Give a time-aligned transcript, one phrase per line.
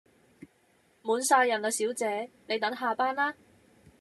[1.03, 3.35] 滿曬人喇小姐，你等下班啦